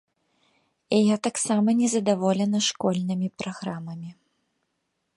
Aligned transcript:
І 0.97 1.01
я 1.07 1.17
таксама 1.27 1.69
незадаволены 1.81 2.59
школьнымі 2.71 3.27
праграмамі. 3.43 4.09